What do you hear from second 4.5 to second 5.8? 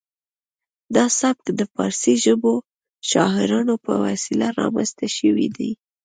رامنځته شوی دی